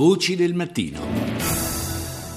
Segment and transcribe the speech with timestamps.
[0.00, 0.98] Voci del mattino.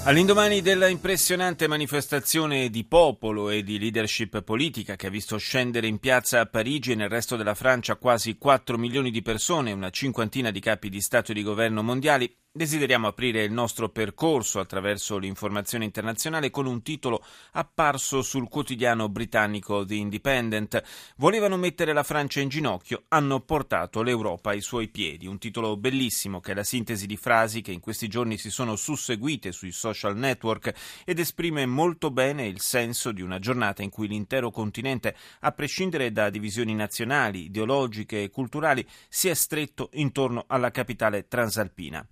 [0.04, 5.98] All'indomani della impressionante manifestazione di popolo e di leadership politica che ha visto scendere in
[5.98, 10.50] piazza a Parigi e nel resto della Francia quasi 4 milioni di persone una cinquantina
[10.50, 15.84] di capi di Stato e di governo mondiali, Desideriamo aprire il nostro percorso attraverso l'informazione
[15.84, 17.20] internazionale con un titolo
[17.54, 20.80] apparso sul quotidiano britannico The Independent.
[21.16, 25.26] Volevano mettere la Francia in ginocchio, hanno portato l'Europa ai suoi piedi.
[25.26, 28.76] Un titolo bellissimo che è la sintesi di frasi che in questi giorni si sono
[28.76, 30.72] susseguite sui social network
[31.04, 36.12] ed esprime molto bene il senso di una giornata in cui l'intero continente, a prescindere
[36.12, 42.06] da divisioni nazionali, ideologiche e culturali, si è stretto intorno alla capitale transalpina.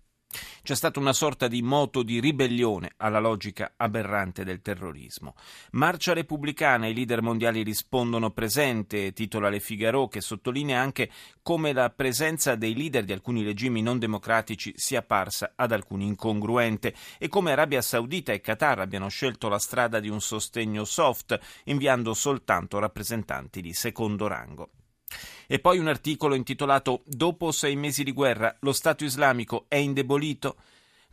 [0.63, 5.35] C'è stata una sorta di moto di ribellione alla logica aberrante del terrorismo.
[5.73, 11.11] Marcia repubblicana, i leader mondiali rispondono presente, titola Le Figaro, che sottolinea anche
[11.43, 16.95] come la presenza dei leader di alcuni regimi non democratici sia parsa ad alcuni incongruente
[17.19, 22.15] e come Arabia Saudita e Qatar abbiano scelto la strada di un sostegno soft, inviando
[22.15, 24.71] soltanto rappresentanti di secondo rango.
[25.47, 30.57] E poi un articolo intitolato Dopo sei mesi di guerra, lo Stato islamico è indebolito?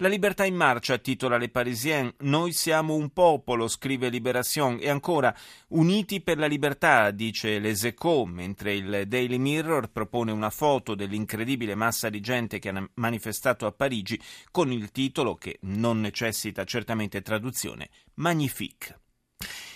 [0.02, 2.10] La libertà in marcia, titola Le Parisien.
[2.20, 4.78] Noi siamo un popolo, scrive Libération.
[4.80, 5.36] E ancora,
[5.70, 11.76] uniti per la libertà, dice Les Echos, mentre il Daily Mirror propone una foto dell'incredibile
[11.76, 14.18] massa di gente che ha manifestato a Parigi
[14.52, 19.09] con il titolo, che non necessita certamente traduzione, Magnifique.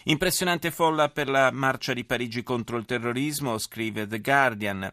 [0.05, 4.91] Impressionante folla per la marcia di Parigi contro il terrorismo, scrive The Guardian.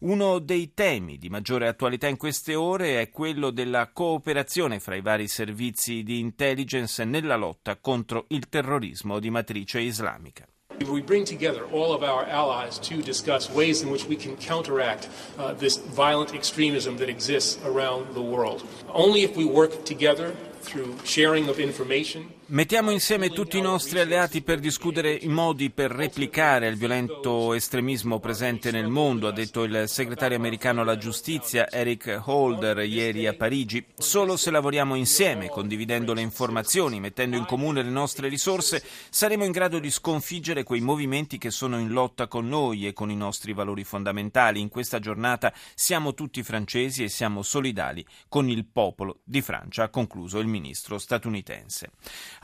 [0.00, 5.00] Uno dei temi di maggiore attualità in queste ore è quello della cooperazione fra i
[5.00, 10.46] vari servizi di intelligence nella lotta contro il terrorismo di matrice islamica.
[10.88, 15.08] We bring together all of our allies to discuss ways in which we can counteract
[15.38, 18.64] uh, this violent extremism that exists around the world.
[18.88, 24.42] Only if we work together through sharing of information Mettiamo insieme tutti i nostri alleati
[24.42, 29.84] per discutere i modi per replicare il violento estremismo presente nel mondo, ha detto il
[29.88, 33.82] segretario americano alla giustizia Eric Holder ieri a Parigi.
[33.96, 39.52] Solo se lavoriamo insieme, condividendo le informazioni, mettendo in comune le nostre risorse, saremo in
[39.52, 43.54] grado di sconfiggere quei movimenti che sono in lotta con noi e con i nostri
[43.54, 44.60] valori fondamentali.
[44.60, 49.88] In questa giornata siamo tutti francesi e siamo solidali con il popolo di Francia, ha
[49.88, 51.92] concluso il ministro statunitense.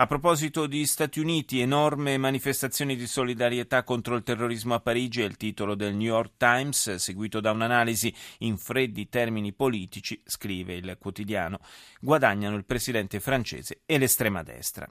[0.01, 5.25] A proposito di Stati Uniti, enorme manifestazioni di solidarietà contro il terrorismo a Parigi è
[5.25, 10.97] il titolo del New York Times, seguito da un'analisi in freddi termini politici, scrive il
[11.01, 11.59] quotidiano,
[12.01, 14.89] guadagnano il presidente francese e l'estrema destra.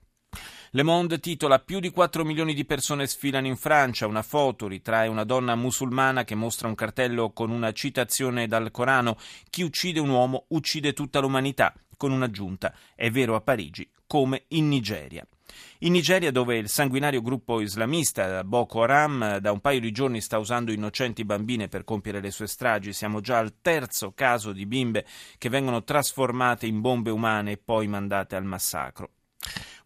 [0.77, 5.07] Le Monde titola più di 4 milioni di persone sfilano in Francia, una foto ritrae
[5.07, 9.17] una donna musulmana che mostra un cartello con una citazione dal Corano,
[9.49, 12.75] chi uccide un uomo uccide tutta l'umanità con un'aggiunta.
[12.93, 15.27] È vero a Parigi come in Nigeria.
[15.79, 20.37] In Nigeria, dove il sanguinario gruppo islamista Boko Haram da un paio di giorni sta
[20.37, 25.07] usando innocenti bambine per compiere le sue stragi, siamo già al terzo caso di bimbe
[25.39, 29.09] che vengono trasformate in bombe umane e poi mandate al massacro.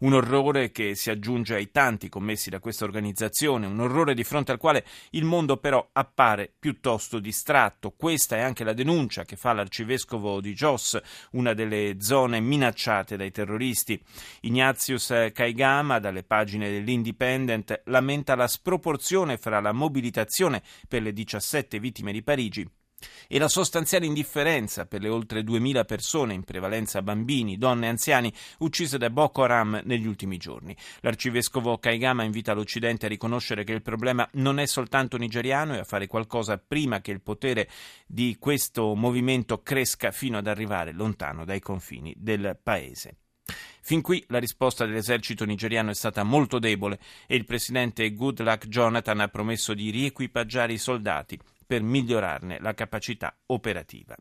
[0.00, 4.50] Un orrore che si aggiunge ai tanti commessi da questa organizzazione, un orrore di fronte
[4.50, 7.92] al quale il mondo però appare piuttosto distratto.
[7.92, 11.00] Questa è anche la denuncia che fa l'arcivescovo di Jos,
[11.32, 14.02] una delle zone minacciate dai terroristi.
[14.40, 22.10] Ignatius Kaigama, dalle pagine dell'Independent, lamenta la sproporzione fra la mobilitazione per le 17 vittime
[22.10, 22.68] di Parigi
[23.28, 28.32] e la sostanziale indifferenza per le oltre 2000 persone, in prevalenza bambini, donne e anziani,
[28.58, 30.76] uccise da Boko Haram negli ultimi giorni.
[31.00, 35.84] L'arcivescovo Kaigama invita l'Occidente a riconoscere che il problema non è soltanto nigeriano e a
[35.84, 37.68] fare qualcosa prima che il potere
[38.06, 43.16] di questo movimento cresca fino ad arrivare lontano dai confini del paese.
[43.84, 49.20] Fin qui la risposta dell'esercito nigeriano è stata molto debole e il presidente Goodluck Jonathan
[49.20, 51.38] ha promesso di riequipaggiare i soldati
[51.72, 54.14] per migliorarne la capacità operativa.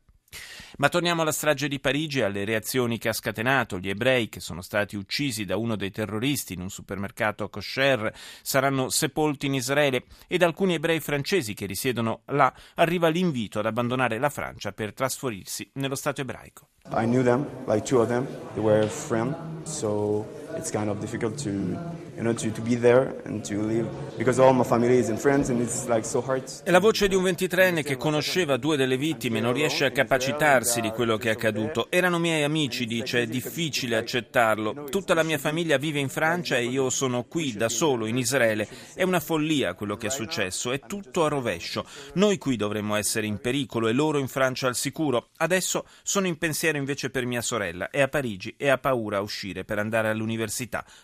[0.77, 3.77] Ma torniamo alla strage di Parigi e alle reazioni che ha scatenato.
[3.77, 8.09] Gli ebrei che sono stati uccisi da uno dei terroristi in un supermercato kosher
[8.41, 14.17] saranno sepolti in Israele ed alcuni ebrei francesi che risiedono là arriva l'invito ad abbandonare
[14.17, 16.69] la Francia per trasferirsi nello Stato ebraico.
[16.93, 18.25] I knew them, like two of them.
[18.53, 20.25] They were friends, so
[20.57, 23.87] it's kind of difficult to, you know, to, to be there and to live
[24.17, 26.43] because all my family is and friends and it's like so hard.
[26.63, 30.81] È la voce di un ventitrenne che conosceva due delle vittime, non riesce a capacitarsi
[30.81, 31.87] di quello che è accaduto.
[31.89, 34.85] Erano miei amici, dice, è difficile accettarlo.
[34.89, 38.67] Tutta la mia famiglia vive in Francia e io sono qui da solo in Israele.
[38.93, 41.85] È una follia quello che è successo, è tutto a rovescio.
[42.13, 45.29] Noi qui dovremmo essere in pericolo e loro in Francia al sicuro.
[45.37, 49.21] Adesso sono in pensiero invece per mia sorella, è a Parigi e ha paura a
[49.21, 50.40] uscire per andare all'università.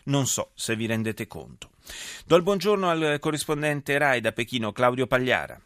[0.05, 1.69] Non so se vi rendete conto.
[2.25, 5.59] Do il buongiorno al corrispondente RAI da Pechino, Claudio Pagliara.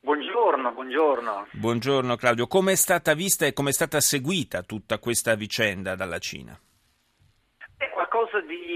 [0.00, 1.46] Buongiorno, buongiorno.
[1.52, 6.18] Buongiorno Claudio, come è stata vista e come è stata seguita tutta questa vicenda dalla
[6.18, 6.58] Cina?
[7.76, 8.74] È qualcosa di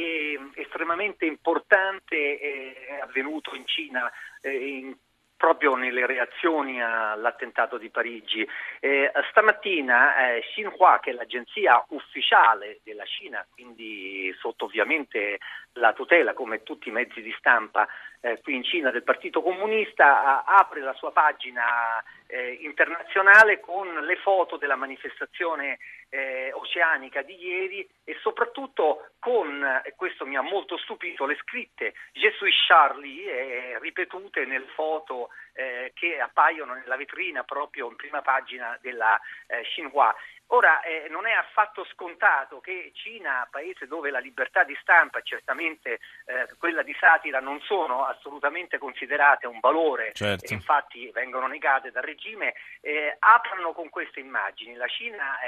[0.54, 4.10] estremamente importante è avvenuto in Cina
[4.40, 4.96] eh, in
[5.38, 8.46] proprio nelle reazioni all'attentato di Parigi.
[8.81, 15.38] Eh, stamattina eh, Xinhua, che è l'agenzia ufficiale della Cina, quindi sotto ovviamente
[15.75, 17.87] la tutela, come tutti i mezzi di stampa
[18.20, 24.16] eh, qui in Cina del Partito Comunista, apre la sua pagina eh, internazionale con le
[24.16, 25.78] foto della manifestazione
[26.10, 31.94] eh, oceanica di ieri e soprattutto con, e questo mi ha molto stupito, le scritte
[32.38, 38.78] suis Charlie eh, ripetute nelle foto eh, che appaiono nella vetrina proprio in prima pagina
[38.81, 40.14] della eh, Xinhua.
[40.50, 45.22] Ora, eh, non è affatto scontato che Cina, paese dove la libertà di stampa e
[45.22, 50.50] certamente eh, quella di satira non sono assolutamente considerate un valore, certo.
[50.52, 54.74] infatti vengono negate dal regime, eh, aprano con queste immagini.
[54.74, 55.38] La Cina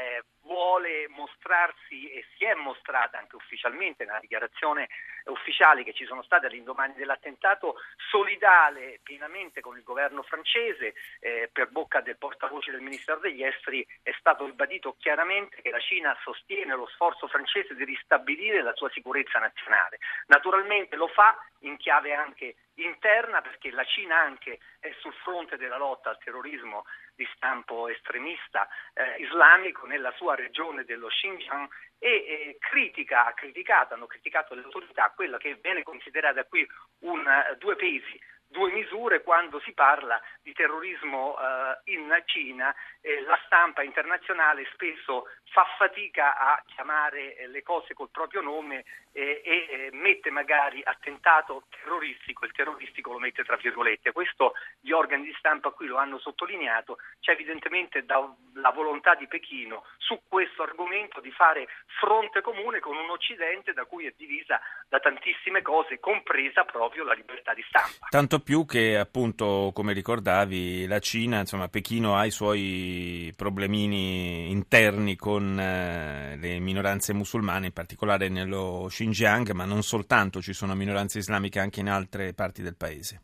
[0.50, 4.88] vuole mostrarsi e si è mostrata anche ufficialmente nella dichiarazione
[5.26, 7.76] ufficiale che ci sono state all'indomani dell'attentato
[8.10, 13.86] solidale pienamente con il governo francese, eh, per bocca del portavoce del Ministero degli Esteri
[14.02, 18.90] è stato ribadito chiaramente che la Cina sostiene lo sforzo francese di ristabilire la sua
[18.90, 19.98] sicurezza nazionale.
[20.26, 25.76] Naturalmente lo fa in chiave anche interna perché la Cina anche è sul fronte della
[25.76, 26.84] lotta al terrorismo
[27.14, 31.68] di stampo estremista eh, islamico nella sua regione dello Xinjiang
[31.98, 36.66] e eh, critica, ha criticato, hanno criticato le autorità quella che viene considerata qui
[37.00, 38.18] un uh, due pesi
[38.50, 42.74] due misure quando si parla di terrorismo eh, in Cina.
[43.00, 48.84] Eh, la stampa internazionale spesso fa fatica a chiamare eh, le cose col proprio nome
[49.12, 54.12] e mette magari attentato terroristico, il terroristico lo mette tra virgolette.
[54.12, 58.24] Questo gli organi di stampa qui lo hanno sottolineato, c'è evidentemente da,
[58.54, 61.66] la volontà di Pechino su questo argomento di fare
[61.98, 67.14] fronte comune con un Occidente da cui è divisa da tantissime cose, compresa proprio la
[67.14, 68.06] libertà di stampa.
[68.08, 75.16] Tanto più che appunto, come ricordavi, la Cina, insomma, Pechino ha i suoi problemini interni
[75.16, 81.18] con eh, le minoranze musulmane, in particolare nello Xinjiang, ma non soltanto, ci sono minoranze
[81.18, 83.22] islamiche anche in altre parti del paese.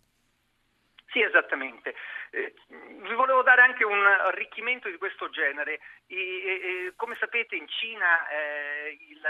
[1.09, 1.95] Sì, esattamente.
[2.31, 5.81] Eh, vi volevo dare anche un arricchimento di questo genere.
[6.07, 9.21] E, e, come sapete in Cina eh, il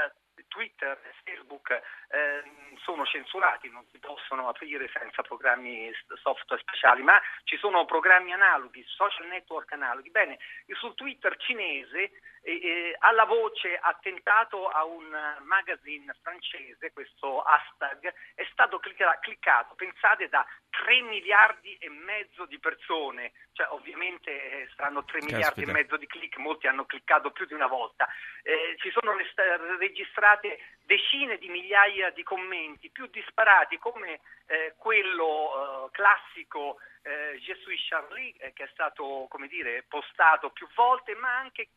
[0.49, 2.43] Twitter e Facebook eh,
[2.83, 5.91] sono censurati, non si possono aprire senza programmi
[6.23, 10.11] software speciali, ma ci sono programmi analoghi, social network analoghi.
[10.11, 10.39] Bene,
[10.79, 12.13] sul Twitter cinese
[12.47, 15.05] eh, alla voce attentato a un
[15.43, 23.33] magazine francese, questo hashtag, è stato cliccato, pensate, da 3 miliardi e mezzo di persone,
[23.53, 25.35] cioè ovviamente eh, saranno 3 Caspita.
[25.35, 28.07] miliardi e mezzo di click, molti hanno cliccato più di una volta,
[28.43, 29.79] eh, ci sono rest-
[30.27, 37.87] registrate decine di migliaia di commenti, più disparati come eh, quello eh, classico eh, suis
[37.89, 41.69] Charlie, eh, che è stato come dire, postato più volte, ma anche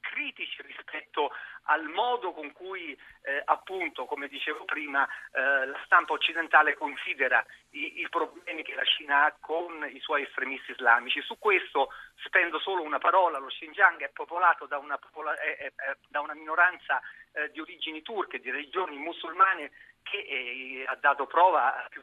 [0.00, 1.32] critici rispetto
[1.64, 8.00] al modo con cui eh, appunto, come dicevo prima, eh, la stampa occidentale considera i,
[8.00, 11.20] i, problemi che la Cina ha con i suoi estremisti islamici.
[11.22, 11.90] Su questo
[12.24, 16.20] spendo solo una parola, lo Xinjiang è popolato da una, popola- è, è, è, da
[16.20, 17.00] una minoranza
[17.32, 19.70] eh, di origini turche, di religioni musulmane
[20.02, 22.02] che eh, ha dato prova più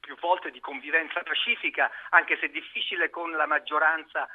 [0.00, 4.28] più volte di convivenza pacifica, anche se difficile con la maggioranza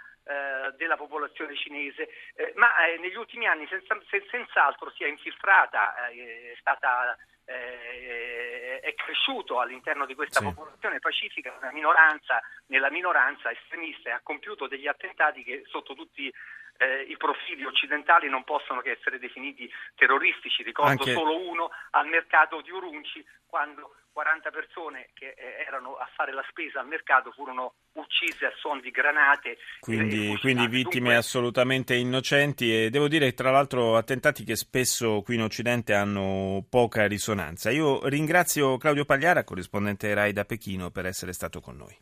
[0.75, 6.07] della popolazione cinese, eh, ma eh, negli ultimi anni senza, se, senz'altro si è infiltrata,
[6.07, 7.15] eh, è stata
[7.45, 10.45] eh, è cresciuto all'interno di questa sì.
[10.45, 16.31] popolazione pacifica una minoranza, nella minoranza estremista e ha compiuto degli attentati che sotto tutti
[16.77, 20.63] eh, i profili occidentali non possono che essere definiti terroristici.
[20.63, 21.13] Ricordo Anche...
[21.13, 26.43] solo uno al mercato di Urunci quando 40 persone che eh, erano a fare la
[26.49, 29.57] spesa al mercato furono uccise a suon di granate.
[29.81, 31.15] Quindi, quindi vittime Dunque...
[31.15, 37.07] assolutamente innocenti e devo dire tra l'altro attentati che spesso qui in Occidente hanno poca
[37.07, 37.71] risonanza.
[37.71, 41.93] Io ringrazio Claudio Pagliara, corrispondente RAI da Pechino, per essere stato con noi.